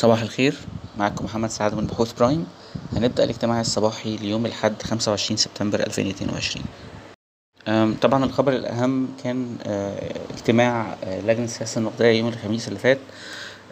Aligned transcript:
صباح 0.00 0.22
الخير. 0.22 0.54
معكم 0.98 1.24
محمد 1.24 1.50
سعد 1.50 1.74
من 1.74 1.86
بحوث 1.86 2.12
برايم. 2.12 2.46
هنبدأ 2.92 3.24
الاجتماع 3.24 3.60
الصباحي 3.60 4.16
ليوم 4.16 4.46
الأحد 4.46 4.82
خمسة 4.82 5.10
وعشرين 5.10 5.36
سبتمبر 5.36 5.80
ألفين 5.80 6.08
اتنين 6.08 6.30
وعشرين. 6.30 6.64
طبعا 8.02 8.24
الخبر 8.24 8.52
الأهم 8.52 9.08
كان 9.24 9.56
آه، 9.66 10.12
اجتماع 10.34 10.96
آه، 11.04 11.20
لجنة 11.20 11.44
السياسة 11.44 11.78
النقدية 11.78 12.06
يوم 12.06 12.28
الخميس 12.28 12.68
اللي 12.68 12.78
فات 12.78 12.98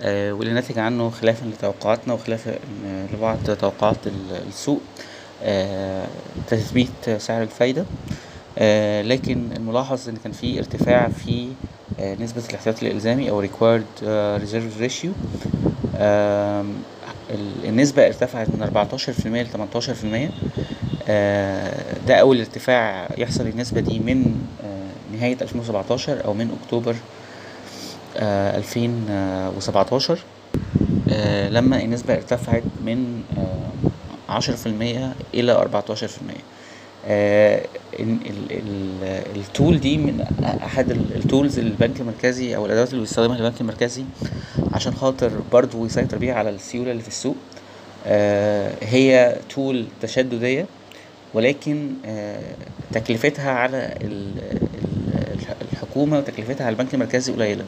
آه، 0.01 0.33
واللي 0.33 0.55
نتج 0.55 0.79
عنه 0.79 1.11
خلافا 1.11 1.45
لتوقعاتنا 1.47 2.15
وخلافا 2.15 2.59
لبعض 3.15 3.39
توقعات 3.61 4.07
ال- 4.07 4.43
السوق 4.49 4.81
تثبيت 6.49 7.11
سعر 7.19 7.43
الفايدة. 7.43 7.85
لكن 9.03 9.53
الملاحظ 9.57 10.09
إن 10.09 10.17
كان 10.17 10.33
في 10.33 10.59
ارتفاع 10.59 11.09
في 11.09 11.49
نسبة 12.01 12.43
الاحتياطي 12.51 12.87
الإلزامي 12.87 13.31
أو 13.31 13.43
required 13.47 14.03
reserve 14.43 14.83
ratio. 14.83 15.09
النسبة 17.65 18.07
ارتفعت 18.07 18.49
من 18.51 18.63
14% 18.63 19.27
ل 19.27 19.47
18% 19.47 20.31
آه، 21.09 21.97
ده 22.09 22.15
أول 22.15 22.39
ارتفاع 22.39 23.09
يحصل 23.19 23.47
النسبة 23.47 23.81
دي 23.81 23.99
من 23.99 24.37
آه، 24.65 25.17
نهاية 25.17 25.37
2017 25.43 26.25
أو 26.25 26.35
من 26.35 26.59
أكتوبر 26.63 26.97
آه، 28.17 28.57
2017 28.57 30.19
آه، 31.11 31.49
لما 31.49 31.83
النسبة 31.83 32.15
ارتفعت 32.15 32.63
من 32.85 33.23
عشرة 34.29 34.55
في 34.57 34.67
المية 34.67 35.13
إلى 35.35 35.53
أربعتاشر 35.53 36.09
في 36.09 36.19
المية. 36.23 36.58
التول 39.37 39.81
دي 39.81 39.99
من 39.99 40.21
ال- 40.79 41.17
التولز 41.17 41.59
البنك 41.59 42.01
المركزي 42.01 42.57
أو 42.57 42.67
الأدوات 42.67 42.91
اللي 42.91 43.01
بيستخدمها 43.01 43.37
البنك 43.37 43.61
المركزي 43.61 44.05
عشان 44.73 44.95
خاطر 44.95 45.31
برضه 45.53 45.87
يسيطر 45.87 46.19
بيها 46.19 46.35
على 46.35 46.51
السيولة 46.51 46.91
اللي 46.91 47.03
في 47.03 47.09
السوق. 47.09 47.37
آه، 48.07 48.73
هي 48.83 49.37
تول 49.55 49.85
تشددية 50.03 50.67
ولكن 51.35 51.89
آه، 52.07 52.41
تكلفتها 52.93 53.51
على 53.51 53.95
ال- 54.01 54.39
ال- 54.53 55.55
الحكومة 55.73 56.19
وتكلفتها 56.19 56.67
على 56.67 56.73
البنك 56.73 56.95
المركزي 56.95 57.33
قليلة. 57.33 57.65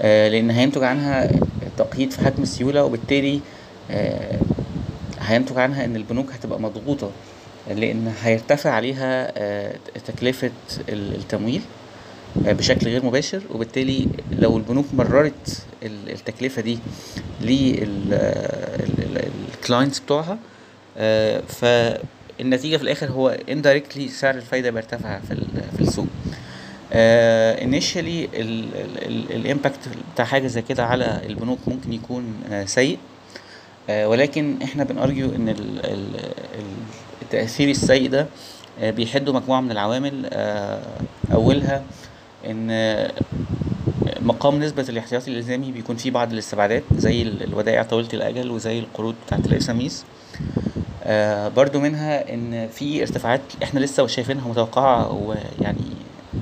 آه، 0.00 0.28
لأن 0.28 0.50
هينتج 0.50 0.82
عنها 0.82 1.30
تقييد 1.78 2.10
في 2.12 2.20
حجم 2.24 2.42
السيولة 2.42 2.84
وبالتالي 2.84 3.40
آه، 3.90 4.38
هينتج 5.20 5.58
عنها 5.58 5.84
إن 5.84 5.96
البنوك 5.96 6.32
هتبقى 6.32 6.60
مضغوطة 6.60 7.10
لأن 7.68 8.14
هيرتفع 8.22 8.70
عليها 8.70 9.32
آه، 9.36 9.76
تكلفة 10.06 10.50
ال- 10.88 11.14
التمويل 11.14 11.60
آه، 12.46 12.52
بشكل 12.52 12.86
غير 12.86 13.04
مباشر. 13.04 13.42
وبالتالي 13.54 14.06
لو 14.38 14.56
البنوك 14.56 14.86
مررت 14.94 15.64
ال- 15.82 16.10
التكلفة 16.10 16.62
دي 16.62 16.78
لل 18.86 19.11
clients 19.11 19.98
بتوعها 19.98 20.38
آه، 20.98 21.40
فالنتيجة 21.48 22.76
في 22.76 22.82
الآخر 22.82 23.06
هو 23.06 23.36
indirectly 23.50 24.10
سعر 24.10 24.34
الفايدة 24.34 24.70
بيرتفع 24.70 25.18
في 25.20 25.30
ال- 25.32 25.46
في 25.76 25.80
السوق. 25.82 26.06
initially 27.56 28.28
ال 29.30 29.37
impact 29.37 29.78
بتاع 30.14 30.24
حاجة 30.24 30.46
زي 30.46 30.62
كده 30.62 30.84
على 30.86 31.20
البنوك 31.26 31.58
ممكن 31.66 31.92
يكون 31.92 32.34
سيء. 32.66 32.98
ولكن 33.90 34.56
إحنا 34.62 34.84
بنارجو 34.84 35.26
إن 35.34 35.48
التأثير 37.26 37.68
السيء 37.70 38.08
ده 38.10 38.26
آه 38.80 38.90
بيحدوا 38.90 39.34
مجموعة 39.34 39.60
من 39.60 39.70
العوامل 39.70 40.28
آه 40.32 40.80
أولها 41.32 41.82
إن 42.46 42.68
آه، 42.70 43.10
مقام 44.20 44.62
نسبة 44.62 44.82
الاحتياطي 44.88 45.30
الإلزامي 45.30 45.72
بيكون 45.72 45.96
فيه 45.96 46.10
بعض 46.10 46.32
الاستبعادات 46.32 46.82
زي 46.96 47.22
ال- 47.22 47.42
الودائع 47.42 47.82
طويلة 47.82 48.08
الأجل 48.14 48.50
وزي 48.50 48.78
القروض 48.78 49.14
بتاعت 49.26 49.46
الإساميس 49.46 50.04
برضو 51.56 51.80
منها 51.80 52.34
إن 52.34 52.68
في 52.68 53.02
ارتفاعات 53.02 53.40
إحنا 53.62 53.80
لسه 53.80 54.06
شايفينها 54.06 54.48
متوقعة 54.48 55.12
ويعني 55.12 55.80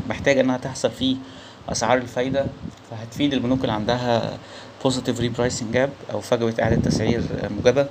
محتاجة 0.09 0.41
إنها 0.41 0.57
تحصل 0.59 0.91
في 0.91 1.17
أسعار 1.69 1.99
الفايدة 1.99 2.47
فهتفيد 2.91 3.33
البنوك 3.33 3.61
اللي 3.61 3.73
عندها 3.73 4.39
positive 4.85 5.19
repricing 5.21 5.75
gap 5.77 6.13
أو 6.13 6.21
فجوة 6.21 6.55
إعادة 6.63 6.77
تسعير 6.91 7.23
موجبة 7.57 7.87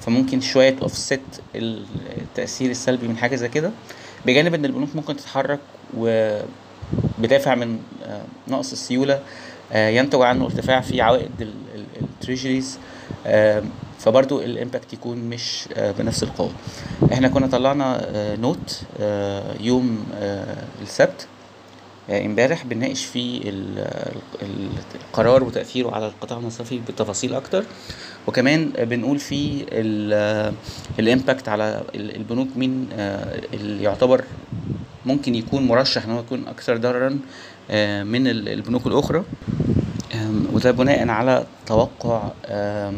فممكن 0.00 0.40
شوية 0.40 0.76
اوفست 0.82 1.20
التأثير 1.54 2.70
السلبي 2.70 3.08
من 3.08 3.16
حاجة 3.16 3.36
زي 3.36 3.48
كده. 3.48 3.70
بجانب 4.26 4.54
إن 4.54 4.64
البنوك 4.64 4.88
ممكن 4.96 5.16
تتحرك 5.16 5.58
وبدافع 5.96 7.54
من 7.54 7.78
آه، 8.04 8.22
نقص 8.48 8.72
السيولة 8.72 9.20
آه، 9.72 9.88
ينتج 9.88 10.20
عنه 10.22 10.44
ارتفاع 10.44 10.80
في 10.80 11.00
عوائد 11.00 11.30
ال 12.02 12.09
treasuries 12.09 12.78
فبرضو 13.98 14.40
ال 14.40 14.47
impact 14.47 14.92
يكون 14.92 15.18
مش 15.18 15.68
آه، 15.76 15.92
بنفس 15.92 16.22
القوة. 16.22 16.50
إحنا 17.12 17.28
كنا 17.28 17.46
طلعنا 17.46 18.00
آه، 18.16 18.36
note 18.36 18.80
آه، 19.00 19.54
يوم 19.60 20.04
آه، 20.14 20.64
السبت. 20.82 21.22
آه، 21.22 21.31
امبارح 22.10 22.66
بنناقش 22.66 23.04
فيه 23.04 23.40
ال- 23.44 23.78
ال- 24.42 24.68
القرار 24.94 25.44
وتأثيره 25.44 25.90
على 25.90 26.06
القطاع 26.06 26.38
المصرفي 26.38 26.78
بالتفاصيل 26.86 27.34
أكتر. 27.34 27.64
وكمان 28.26 28.70
بنقول 28.78 29.18
فيه 29.18 29.64
الامباكت 30.98 31.48
على 31.48 31.82
ال- 31.94 32.16
البنوك 32.16 32.48
مين 32.56 32.88
آه، 32.94 33.40
اللي 33.54 33.82
يعتبر 33.84 34.24
ممكن 35.06 35.34
يكون 35.34 35.66
مرشح 35.66 36.04
إن 36.04 36.10
هو 36.10 36.20
يكون 36.20 36.46
أكثر 36.48 36.76
ضررا 36.76 37.18
آه، 37.70 38.02
من 38.02 38.26
ال- 38.26 38.48
البنوك 38.48 38.86
الأخرى. 38.86 39.24
وده 40.52 40.70
بناء 40.70 41.08
على 41.08 41.46
توقع 41.66 42.30
آه، 42.46 42.92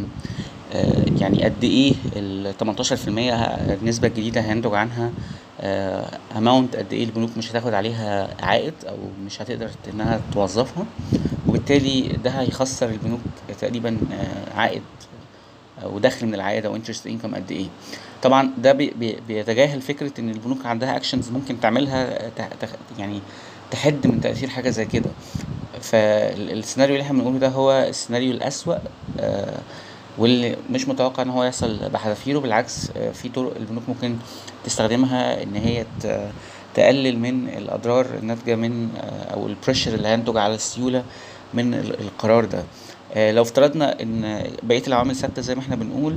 يعني 1.20 1.44
قد 1.44 1.64
إيه 1.64 1.92
ال 2.16 2.54
18% 2.58 3.32
ه- 3.34 3.74
النسبة 3.82 4.08
الجديدة 4.08 4.40
هينتج 4.40 4.74
عنها 4.74 5.10
amount 6.36 6.76
قد 6.76 6.92
إيه 6.92 7.04
البنوك 7.04 7.30
مش 7.36 7.50
هتاخد 7.50 7.74
عليها 7.74 8.36
عائد 8.44 8.74
أو 8.88 8.96
مش 9.26 9.42
هتقدر 9.42 9.70
إنها 9.92 10.20
توظفها 10.32 10.84
وبالتالي 11.48 12.00
ده 12.24 12.30
هيخسر 12.30 12.88
البنوك 12.88 13.20
تقريبا 13.60 13.98
آه، 14.12 14.58
عائد 14.58 14.82
أو 15.82 15.98
دخل 15.98 16.26
من 16.26 16.34
العائد 16.34 16.66
أو 16.66 16.76
interest 16.76 17.06
income 17.06 17.34
قد 17.34 17.50
إيه. 17.52 17.66
طبعا 18.22 18.50
ده 18.58 18.72
بي 18.72 18.90
بي 18.98 19.16
بيتجاهل 19.28 19.80
فكرة 19.82 20.12
إن 20.20 20.30
البنوك 20.30 20.66
عندها 20.66 20.96
actions 20.96 21.30
ممكن 21.30 21.60
تعملها 21.60 22.28
تخ- 22.60 22.68
يعني 22.98 23.20
تحد 23.70 24.06
من 24.06 24.20
تأثير 24.20 24.48
حاجة 24.48 24.70
زي 24.70 24.84
كده. 24.84 25.10
فالسيناريو 25.80 26.94
اللي 26.96 27.06
إحنا 27.06 27.18
بنقوله 27.18 27.38
ده 27.38 27.48
هو 27.48 27.72
السيناريو 27.88 28.30
الأسوأ 28.30 28.76
آه، 29.20 29.58
واللي 30.18 30.56
مش 30.70 30.88
متوقع 30.88 31.22
إن 31.22 31.30
هو 31.30 31.44
يحصل 31.44 31.88
بحذافيره 31.90 32.38
بالعكس 32.38 32.90
آه، 32.96 33.10
في 33.12 33.28
طرق 33.28 33.52
البنوك 33.56 33.82
ممكن 33.88 34.16
تستخدمها 34.64 35.42
إن 35.42 35.56
هي 35.56 35.86
تقلل 36.74 37.18
من 37.18 37.48
الأضرار 37.48 38.06
الناتجة 38.22 38.54
من 38.54 38.88
آه، 38.96 39.34
أو 39.34 39.46
البريشر 39.46 39.94
اللي 39.94 40.08
هينتج 40.08 40.36
على 40.36 40.54
السيولة 40.54 41.04
من 41.54 41.74
ال- 41.74 42.00
القرار 42.00 42.44
ده. 42.44 42.64
آه، 43.14 43.32
لو 43.32 43.42
افترضنا 43.42 44.02
إن 44.02 44.42
بقية 44.62 44.82
العوامل 44.86 45.16
ثابتة 45.16 45.42
زي 45.42 45.54
ما 45.54 45.60
إحنا 45.60 45.76
بنقول 45.76 46.16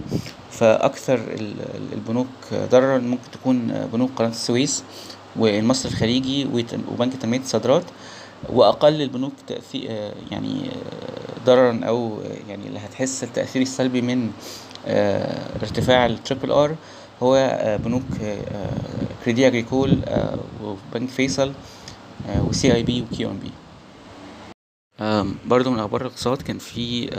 فأكثر 0.51 1.15
ال- 1.15 1.61
ال- 1.75 1.93
البنوك 1.93 2.27
ضررا 2.71 2.97
ممكن 2.97 3.31
تكون 3.31 3.87
بنوك 3.93 4.09
قناة 4.15 4.29
السويس 4.29 4.83
والمصرف 5.35 5.91
الخليجي 5.93 6.45
وبنك 6.91 7.13
تنمية 7.15 7.39
الصادرات 7.39 7.83
وأقل 8.49 9.01
البنوك 9.01 9.33
تاثير 9.47 10.11
يعني 10.31 10.69
ضررا 11.47 11.79
أو 11.87 12.21
آه، 12.21 12.49
يعني 12.49 12.67
اللي 12.67 12.79
هتحس 12.79 13.23
التاثير 13.23 13.61
السلبي 13.61 14.01
من 14.01 14.31
آه، 14.87 15.47
ارتفاع 15.61 16.05
ال 16.05 16.12
triple 16.12 16.51
R 16.51 16.75
هو 17.23 17.35
آه، 17.35 17.77
بنوك 17.77 18.03
كريدي 19.25 19.47
أجريكول 19.47 19.97
وبنك 20.63 21.09
فيصل 21.09 21.51
و 22.39 22.48
CIB 22.48 22.73
و 22.73 22.83
QNB 22.83 23.51
آم، 24.99 25.35
برضو 25.45 25.71
من 25.71 25.79
أخبار 25.79 26.01
الاقتصاد 26.01 26.41
كان 26.41 26.57
في 26.57 27.09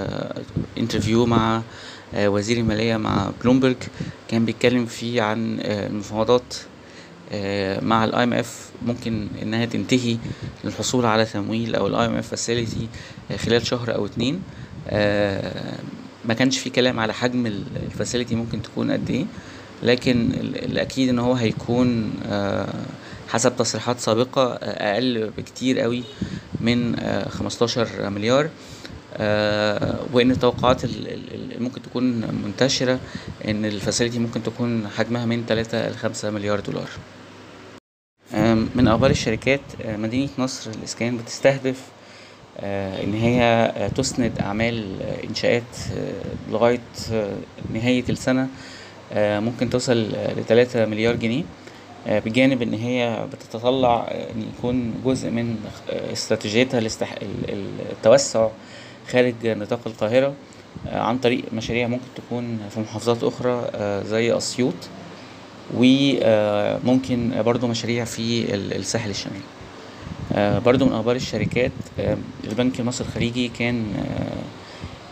interview 0.79 1.27
مع 1.27 1.63
آه، 2.15 2.29
وزير 2.29 2.57
المالية 2.59 2.97
مع 2.97 3.31
بلومبرج 3.43 3.77
كان 4.29 4.45
بيتكلم 4.45 4.87
فيه 4.87 5.23
عن 5.23 5.59
آه، 5.61 5.87
المفاوضات 5.87 6.55
آه، 6.55 6.78
مع 7.83 8.05
ال 8.05 8.23
IMF 8.25 8.71
ممكن 8.87 9.29
إنها 9.43 9.65
تنتهي 9.65 10.17
للحصول 10.65 11.07
على 11.07 11.25
تمويل 11.25 11.75
أو 11.75 11.87
ال 11.87 12.07
IMF 12.07 12.29
facility 12.29 12.89
خلال 13.37 13.67
شهر 13.67 13.95
أو 13.95 14.07
اتنين. 14.07 14.43
آه، 14.89 15.79
ما 16.25 16.35
كانش 16.35 16.59
في 16.59 16.71
كلام 16.71 17.01
على 17.01 17.15
حجم 17.15 17.47
ال 17.47 17.57
facility 17.57 18.35
ممكن 18.35 18.63
تكون 18.63 18.91
قد 18.91 19.11
إيه 19.11 19.25
لكن 19.83 20.31
ال- 20.41 20.65
الأكيد 20.65 21.09
إن 21.09 21.19
هو 21.19 21.33
هيكون 21.33 22.13
آه، 22.27 22.75
حسب 23.29 23.57
تصريحات 23.57 24.01
سابقة 24.01 24.43
آه، 24.53 24.95
أقل 24.95 25.31
بكتير 25.39 25.81
قوي 25.81 26.03
من 26.61 26.99
آه، 26.99 27.29
15 27.29 28.11
مليار. 28.11 28.49
آه، 29.17 29.99
وإن 30.13 30.31
التوقعات 30.31 30.85
ال- 30.85 31.09
ال- 31.09 31.35
اللي 31.35 31.57
ممكن 31.59 31.83
تكون 31.83 32.05
منتشرة 32.45 32.99
إن 33.49 33.65
ال 33.65 33.71
facility 33.71 34.19
ممكن 34.19 34.43
تكون 34.43 34.89
حجمها 34.97 35.27
من 35.27 35.45
3 35.47 35.89
ل 35.89 35.95
5 35.97 36.31
مليار 36.31 36.61
دولار. 36.61 36.89
من 38.75 38.89
أخبار 38.89 39.11
الشركات 39.11 39.61
آه، 39.83 39.97
مدينة 39.97 40.29
نصر 40.39 40.71
الإسكان 40.71 41.17
بتستهدف 41.17 41.83
إن 43.05 43.15
هي 43.15 43.73
تسند 43.97 44.39
أعمال 44.41 45.03
إنشاءات 45.29 45.63
لغاية 46.51 46.81
نهاية 47.75 48.05
السنة 48.09 48.49
ممكن 49.17 49.71
توصل 49.71 50.09
لتلاتة 50.37 50.87
مليار 50.87 51.17
جنيه 51.17 51.43
بجانب 52.07 52.63
إن 52.63 52.75
هي 52.75 53.27
بتتطلع 53.33 54.09
إن 54.11 54.43
يكون 54.59 54.95
جزء 55.05 55.31
من 55.31 55.57
استراتيجيتها. 56.13 56.81
التوسع 57.93 58.49
خارج 59.13 59.35
نطاق 59.45 59.81
القاهرة 59.87 60.35
عن 60.87 61.19
طريق 61.19 61.45
مشاريع 61.53 61.89
ممكن 61.89 62.05
تكون 62.17 62.59
في 62.71 62.81
محافظات 62.81 63.25
أخرى 63.25 63.71
زي 64.05 64.37
أسيوط 64.37 64.75
وممكن 65.75 67.43
برضو 67.43 67.67
مشاريع 67.67 68.05
في 68.05 68.55
الساحل 68.55 69.11
الشمالي. 69.11 69.41
برضو 70.61 70.85
من 70.85 70.93
أخبار 70.93 71.17
الشركات 71.17 71.73
البنك 72.45 72.81
المصري 72.81 73.09
الخليجي 73.09 73.49
كان 73.49 73.85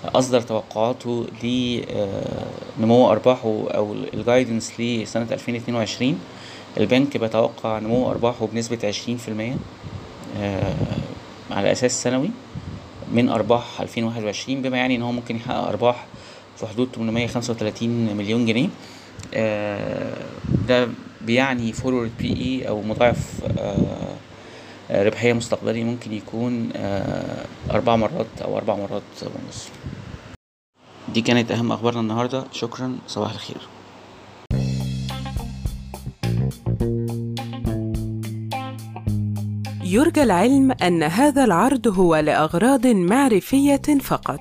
أصدر 0.05 0.41
توقعاته 0.41 1.26
لنمو 2.79 3.11
أرباحه 3.11 3.64
أو 3.70 3.94
الجايدنس 4.14 4.81
لسنة 4.81 5.26
2022 5.32 6.19
البنك 6.76 7.17
بيتوقع 7.17 7.79
نمو 7.79 8.11
أرباحه 8.11 8.47
بنسبة 8.47 8.79
عشرين 8.85 9.17
في 9.17 9.29
المية 9.29 9.56
على 11.50 11.73
أساس 11.73 12.03
سنوي 12.03 12.31
من 13.12 13.29
أرباح 13.29 13.81
2021 13.81 14.62
بما 14.62 14.76
يعني 14.76 14.97
إن 14.97 15.03
هو 15.03 15.12
ممكن 15.12 15.37
يحقق 15.37 15.69
أرباح 15.69 16.06
في 16.56 16.67
حدود 16.67 16.88
835 16.97 18.17
مليون 18.17 18.47
جنيه. 18.47 18.69
ده 20.69 20.89
بيعني 21.21 21.73
forward 21.73 22.11
PE 22.19 22.69
أو 22.69 22.83
مضاعف 22.83 23.43
ربحية 24.91 25.33
مستقبلي 25.33 25.85
ممكن 25.85 26.13
يكون 26.13 26.71
أربع 27.71 27.97
مرات 27.97 28.27
أو 28.45 28.57
أربع 28.57 28.77
مرات 28.77 29.03
ونص. 29.23 29.69
دي 31.15 31.21
كانت 31.21 31.51
أهم 31.51 31.73
أخبارنا 31.73 32.01
النهاردة. 32.01 32.45
شكرا. 32.53 32.99
صباح 33.07 33.33
الخير. 33.33 33.61
يرجى 39.85 40.23
العلم 40.23 40.73
أن 40.73 41.03
هذا 41.03 41.45
العرض 41.45 41.89
هو 41.89 42.17
لأغراض 42.17 42.87
معرفية 42.87 43.99
فقط. 44.01 44.41